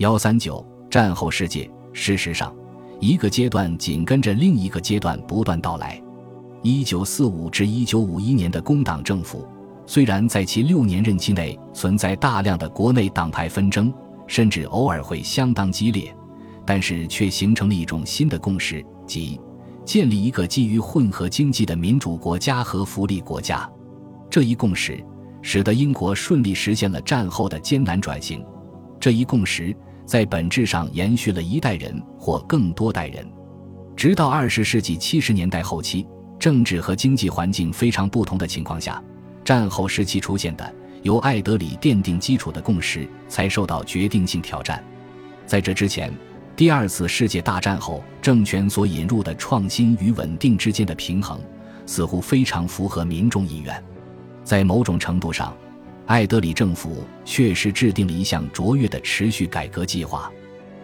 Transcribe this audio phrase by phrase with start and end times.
[0.00, 2.50] 幺三九战后世界，事实上，
[3.00, 6.02] 一个阶段紧跟着另一个阶段不断到来。
[6.62, 9.46] 一九四五至一九五一年的工党政府，
[9.84, 13.92] 虽然在其六年任期内存在大量的国内党派纷争，
[14.26, 16.16] 甚至偶尔会相当激烈，
[16.64, 19.38] 但是却形成了一种新的共识，即
[19.84, 23.70] 建立一个基于混合经济的民主国家和福利国家。
[24.30, 25.04] 这一共识
[25.42, 28.42] 使得英国顺利实现了战后的艰难转型。
[28.98, 29.76] 这一共识
[30.10, 33.24] 在本质上延续了一代人或更多代人，
[33.94, 36.04] 直到二十世纪七十年代后期。
[36.36, 39.00] 政治和经济环境非常不同的情况下，
[39.44, 44.82] 战后时期出现的由艾德里奠定基础的共识才受到决定性挑战。
[45.46, 46.12] 在这之前，
[46.56, 51.38] 第二次世界大战后政权所引入的创新与稳定之间的平衡，
[51.86, 53.80] 似乎非常符合民众意愿。
[54.42, 55.56] 在某种程度上，
[56.10, 60.28] 艾德里政府确实制定了一项卓越的持续改革计划，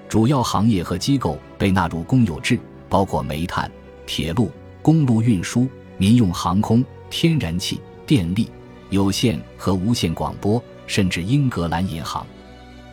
[0.09, 2.57] 主要行业和机构被纳入公有制，
[2.89, 3.69] 包括煤炭、
[4.07, 4.53] 铁路。
[4.81, 8.49] 公路运输、民用航空、天然气、电力、
[8.91, 12.25] 有线和无线广播，甚至英格兰银行。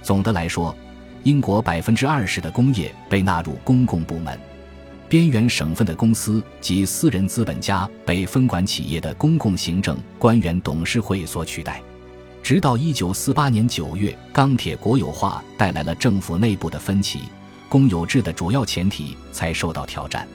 [0.02, 0.76] 总的来说，
[1.22, 4.40] 英国百分之二十的工业被纳入公共部门，
[5.08, 11.80] 边缘省份的公司及私人资本家被分管企业的公共行政官员董事会所取代。
[12.44, 17.22] 直到一九四八年九月，钢铁国有化带来了政府内部的分歧，
[17.70, 20.28] 公有制的主要前提才受到挑战。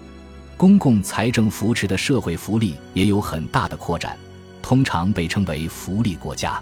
[0.56, 4.16] 公共财政扶持的社会福利也有很大的扩展，
[4.62, 6.58] 通常被称为福利国家。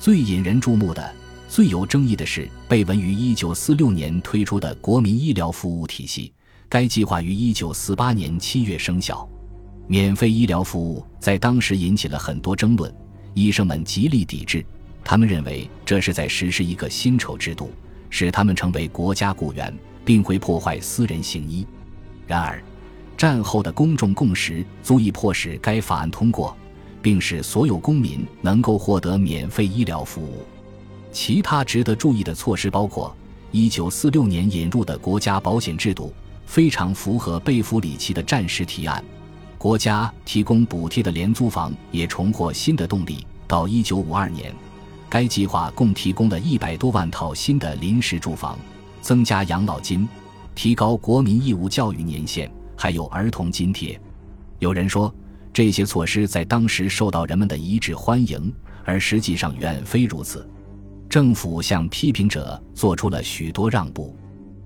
[0.00, 1.14] 最引人注目的、
[1.48, 6.32] 最有争议的是被文于1946年推出的国民医疗服务体系。
[6.68, 9.28] 该计划于1948年7月生效。
[9.86, 12.92] 免费医疗服务在当时引起了很多争论，
[13.34, 14.64] 医生们极力抵制，
[15.04, 17.70] 他们认为这是在实施一个薪酬制度，
[18.10, 19.72] 使他们成为国家雇员，
[20.04, 21.66] 并会破坏私人行医。
[22.26, 22.62] 然而，
[23.16, 26.56] 战后的公众共识足以迫使该法案通过，
[27.00, 30.44] 并使所有公民能够获得免费医疗服务。
[31.10, 33.14] 其他值得注意的措施包括
[33.52, 36.12] 1946年引入的国家保险制度，
[36.46, 39.02] 非常符合贝弗里奇的战时提案。
[39.58, 43.24] 国家提供补贴的廉租房也重获新的动力。
[43.52, 44.54] 到1952年，
[45.10, 48.58] 该计划共提供了一百多万套新的临时住房，
[49.02, 50.08] 增加养老金，
[50.54, 52.50] 提高国民义务教育年限。
[52.74, 54.00] 还有儿童津贴，
[54.58, 55.14] 有人说
[55.52, 58.50] 这些措施在当时受到人们的一致欢迎，
[58.86, 60.48] 而实际上远非如此。
[61.06, 64.16] 政府向批评者做出了许多让步，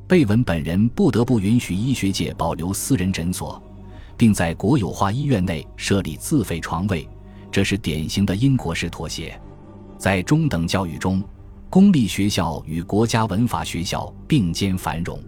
[0.07, 3.61] 贝文本人不得不允许医学界保留私人诊所，
[4.17, 7.07] 并在国有化医院内设立自费床位，
[7.51, 9.41] 这是典型的英国式妥协。
[9.99, 11.23] 在中等教育中，
[11.71, 15.19] 公立学校与国家文法学校并肩繁荣。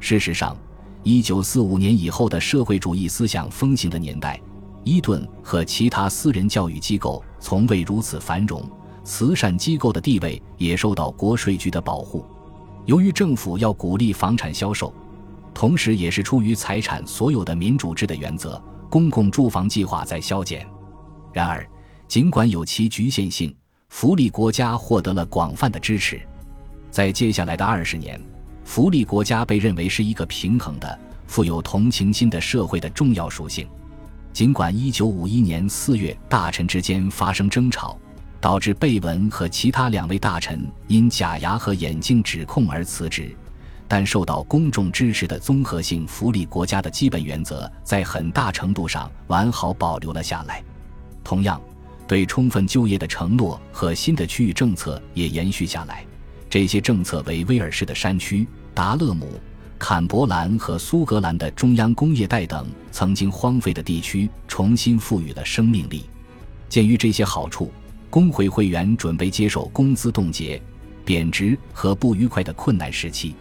[0.00, 0.56] 事实上。
[1.04, 4.38] 一九四五年以后的社会主义思想风行的年代，
[4.84, 8.62] 伊顿和其他私人教育机构从未如此繁荣。
[9.04, 12.26] 慈善机构的地位也受到国税局的保护。
[12.84, 14.92] 由于政府要鼓励房产销售，
[15.54, 20.66] 同时也是出于财产所有的民主制的原则，公共住房计划在削减。
[21.32, 21.66] 然而，
[22.06, 23.54] 尽管有其局限性，
[23.88, 26.20] 福利国家获得了广泛的支持。
[26.90, 28.20] 在接下来的二十年。
[28.64, 33.66] 福利国家被认为是一个平衡的、富有同情心的社会的重要属性。
[34.30, 37.98] 尽管1951年4月大臣之间发生争吵，
[38.42, 43.34] 导致贝文和其他两位大臣因假牙和眼镜指控而辞职，
[43.88, 50.62] 但受到公众支持的综合性福利国家的基本原则在很大程度上完好保留了下来。
[51.28, 51.60] 同样，
[52.06, 56.02] 对充分就业的承诺和新的区域政策也延续下来。
[56.48, 59.38] 这些政策为威尔士的山区、达勒姆、
[59.78, 66.06] 坎伯兰和苏格兰的中央工业带等曾经荒废的地区重新赋予了生命力。
[66.66, 67.70] 鉴于这些好处，
[68.08, 70.58] 工会会员准备接受工资冻结、
[71.04, 73.34] 贬值和不愉快的困难时期。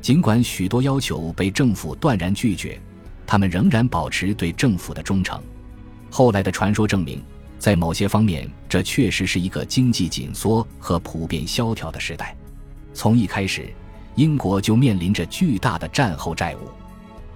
[0.00, 2.80] 尽管许多要求被政府断然拒绝，
[3.26, 5.42] 他们仍然保持对政府的忠诚。
[6.16, 7.20] 后来的传说证明，
[7.58, 12.36] 在某些方面，这确实是一个经济紧缩和普遍萧条的时代。
[12.92, 13.68] 从一开始，
[14.14, 16.68] 英国就面临着巨大的战后债务，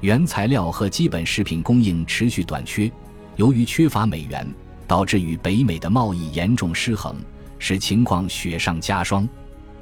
[0.00, 2.88] 原材料和基本食品供应持续短缺。
[3.34, 4.46] 由于缺乏美元，
[4.86, 7.16] 导致与北美的贸易严重失衡，
[7.58, 9.28] 使情况雪上加霜。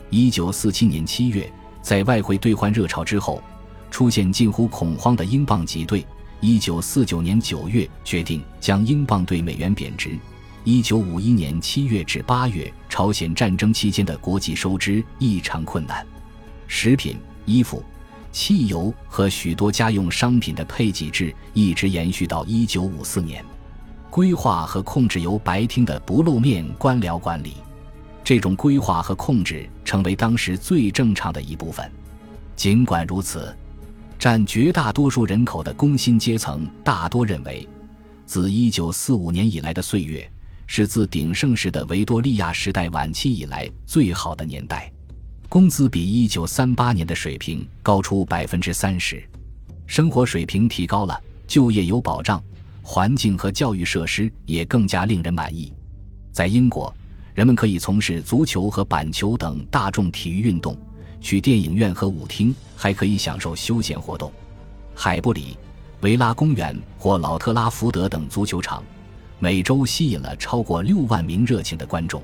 [0.09, 1.53] 一九四七年七月，
[1.83, 3.43] 在外汇兑换热潮之后，
[3.91, 6.03] 出现近乎恐慌的英镑挤兑。
[6.41, 10.19] 一九四九年九月，决定将英镑对美元贬值。
[10.65, 16.05] 一九五一年七月至八月，朝鲜战争期间的国际收支异常困难。
[16.67, 17.83] 食品、衣服、
[18.33, 23.45] 汽油和许多家用商品的配给制一直延续到一九五四年。
[24.11, 27.55] 规划和控制由白厅的不露面官僚管理，
[28.25, 31.91] 这种规划和控制成为当时最正常的一部分。
[32.57, 33.55] 尽管如此，
[34.19, 37.69] 占绝大多数人口的工薪阶层大多认为，
[38.25, 40.29] 自1945年以来的岁月
[40.67, 44.91] 是自鼎盛时的维多利亚时代晚期以来最好的年代，
[45.49, 49.23] 工资比1938年的水平高出百分之三十，
[49.87, 52.43] 生活水平提高了，就业有保障。
[52.83, 55.73] 环境和教育设施也更加令人满意。
[56.31, 56.95] 在英国，
[57.35, 60.77] 人们可以从事足球和板球等大众体育运动，
[61.27, 64.33] 去电影院和舞厅，还可以享受休闲活动。
[64.95, 65.59] 海布里、
[66.03, 68.81] 维拉公园或老特拉福德等足球场，
[69.41, 72.23] 每周吸引了超过六万名热情的观众。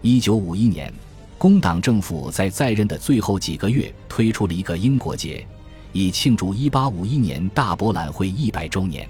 [0.00, 0.90] 一九五一年，
[1.36, 5.46] 工党政府在在任的最后几个月推出了一个英国节，
[5.92, 9.06] 以庆祝一八五一年大博览会一百周年。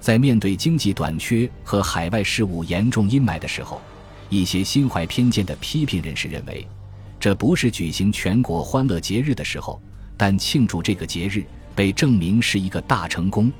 [0.00, 3.78] 在面对经济短缺和海外事务严重阴霾的时候，
[4.30, 6.66] 一些心怀偏见的批评人士认为，
[7.24, 9.80] 这不是举行全国欢乐节日的时候。
[10.14, 11.42] 但庆祝这个节日
[11.74, 13.50] 被证明是一个大成功。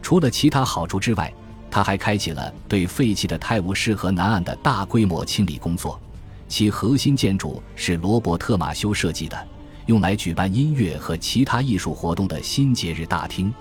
[0.00, 1.34] 除了其他好处之外，
[1.68, 6.00] 他还开启了对废弃的泰晤士河南岸的大规模清理工作。
[6.46, 9.48] 其核心建筑是罗伯特·马修设计的，
[9.86, 13.52] 用来举办音乐和其他艺术活动的新节日大厅。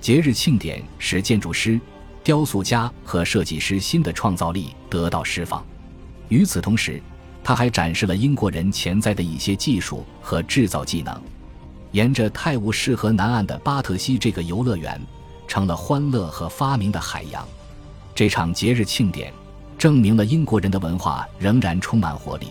[0.00, 1.80] 节日庆典使建筑师、
[2.22, 5.66] 雕塑家和设计师新的创造力得到释放。
[6.28, 7.02] 与此同时，
[7.44, 11.22] 他还展示了英国人潜在的一些技术和制造技能。
[11.92, 15.00] 沿着泰晤士河南岸的巴特西这个游乐园，
[15.46, 17.46] 成了欢乐和发明的海洋。
[18.14, 19.32] 这场节日庆典
[19.78, 22.48] 证明了英国人的文化仍然充满活力，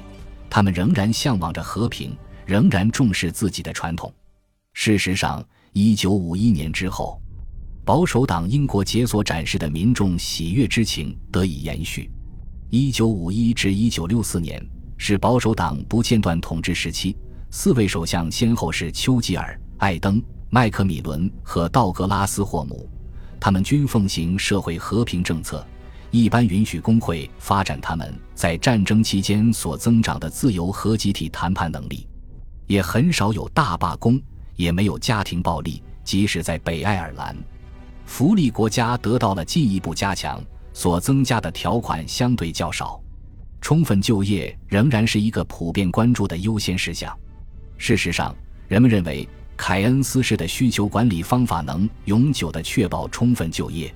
[0.49, 4.13] 他们仍然向往着和平，仍然重视自己的传统。
[4.73, 5.43] 事实上，
[5.73, 7.19] 一九五一年之后。
[7.85, 12.09] 保守党英国节所展示的民众喜悦之情得以延续。
[12.69, 14.65] 一九五一至一九六四年
[15.05, 17.13] 是保守党不间断统治时期，
[17.51, 22.89] 四位首相先后是丘吉尔、艾登、麦克米伦和道格拉斯·霍姆，
[23.38, 25.61] 他们均奉行社会和平政策，
[26.09, 32.07] 一般允许工会发展他们在战争期间所增长的自由和集体谈判能力，
[32.67, 34.17] 也很少有大罢工，
[34.55, 37.35] 也没有家庭暴力，即使在北爱尔兰。
[38.05, 40.41] 福利国家得到了进一步加强，
[40.71, 43.01] 所增加的条款相对较少。
[43.63, 47.18] 充分就业仍然是一个普遍关注的优先事项。
[47.77, 48.36] 事实上，
[48.68, 49.25] 人们认为
[49.56, 53.95] 凯恩斯式的需求管理方法能永久地确保充分就业。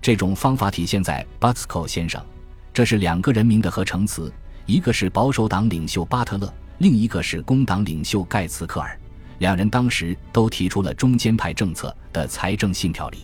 [0.00, 2.24] 这种方法体现在 Buxco 先生，
[2.72, 4.32] 这是两个人名的合成词，
[4.64, 8.96] 一个是保守党领袖巴特勒，另一个是工党领袖盖茨克尔。
[9.40, 13.18] 两人当时都提出了中间派政策的财政信条里。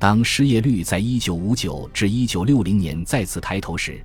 [0.00, 4.04] 当失业率在1959至1960年再次抬头时，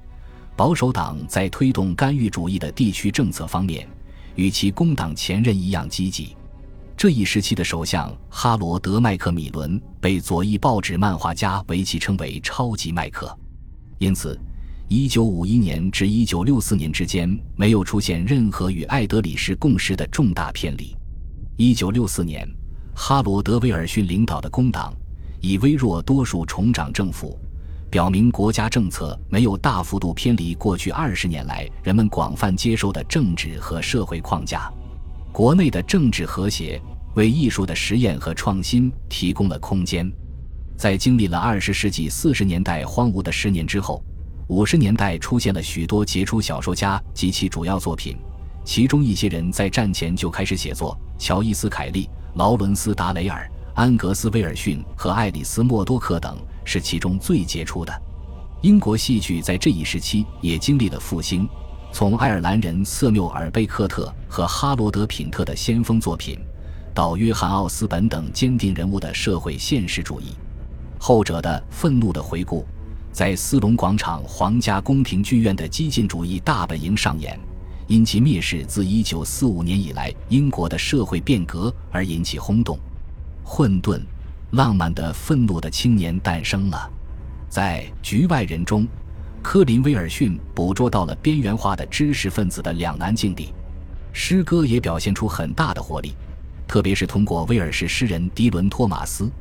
[0.57, 3.87] 保守党在推动干预主义的地区政策方面，
[4.33, 6.35] 与其工党前任一样积极。
[6.97, 13.31] 这一时期的首相哈罗德·麦克米伦被左翼报纸漫画家维其称为“超级麦克”，
[13.99, 14.35] 因此
[14.89, 20.95] ，1951年至1964年之间没有出现任何与艾德里什共识的重大偏离。
[21.57, 22.49] 1964年，
[22.95, 24.91] 哈罗德·威尔逊领导的工党。
[25.39, 27.39] 以微弱多数重掌政府，
[27.89, 34.69] 表明国家政策没有大幅度偏离过去二十年来人们广泛接受的政治和社会框架。
[35.31, 36.81] 国内的政治和谐
[37.15, 40.11] 为艺术的实验和创新提供了空间。
[40.75, 44.03] 在经历了二十世纪四十年代荒芜的十年之后，
[44.47, 48.17] 五十年代出现了许多杰出小说家及其主要作品，
[48.65, 53.49] 其中一些人在战前就开始写作：乔伊斯·凯利、劳伦斯·达雷尔。
[53.77, 57.93] 安格斯·威尔逊和爱丽丝·默多克等是其中最杰出的。
[58.63, 61.47] 英国戏剧在这一时期也经历了复兴，
[61.91, 66.39] 从爱尔兰人瑟缪尔·贝克特和哈罗德·品特的先锋作品，
[66.91, 70.33] 到约翰·奥斯本等坚定人物的社会现实主义。
[70.97, 72.61] 后者的《愤怒的回顾》
[73.11, 77.39] 在斯隆广场皇家宫廷剧院的激进主义大本营上演，
[77.85, 82.75] 因其蔑视自1945年以来英国的社会变革而引起轰动。
[83.49, 83.99] 混沌、
[84.51, 86.91] 浪漫的愤怒的青年诞生了，
[87.47, 88.85] 在《局外人》中，
[89.41, 93.53] 科林·威尔逊捕捉到了边缘化的知识分子的两难境地，
[94.11, 96.13] 诗歌也表现出很大的活力，
[96.67, 99.31] 特别是通过威尔士诗人迪伦·托马斯，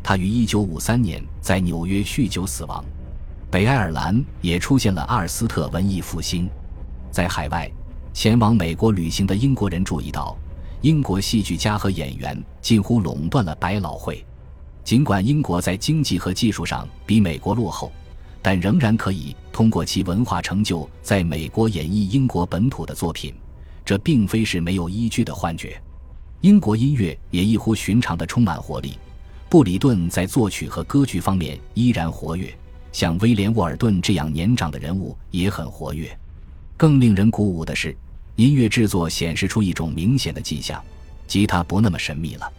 [0.00, 2.82] 他于1953年在纽约酗酒死亡。
[3.50, 6.48] 北爱尔兰也出现了阿尔斯特文艺复兴，
[7.10, 7.68] 在海外
[8.14, 10.38] 前往美国旅行的英国人注意到。
[10.86, 14.24] 英国戏剧家和演员几乎垄断了百老汇。
[14.84, 17.90] 尽管英国在经济和技术上比美国落后，
[18.40, 23.34] 但仍然可以通过其文化成就在美国演绎英国本土的作品。
[23.84, 25.76] 这并非是没有依据的幻觉。
[26.40, 28.96] 英国音乐也异乎寻常的充满活力。
[29.48, 32.56] 布里顿在作曲和歌剧方面依然活跃，
[32.92, 36.16] 像威廉·沃尔顿这样年长的人物也很活跃。
[36.76, 37.96] 更令人鼓舞的是，
[38.36, 40.82] 音乐制作显示出一种明显的迹象：
[41.26, 42.52] 吉他不那么神秘了，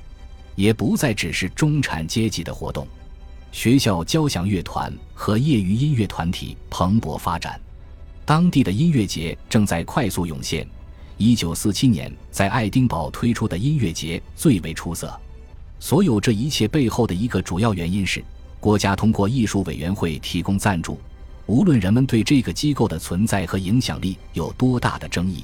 [0.55, 2.88] 也不再只是中产阶级的活动。
[3.51, 7.60] 学校交响乐团和业余音乐团体蓬勃发展，
[8.25, 10.67] 当地的音乐节正在快速涌现。
[11.15, 15.19] 一九四七年在爱丁堡推出的音乐节最为出色。
[15.79, 18.24] 所有这一切背后的一个主要原因是，
[18.60, 21.00] 国家通过艺术委员会提供赞助，
[21.46, 25.43] 无论人们对这个机构的存在和影响力有多大的争议。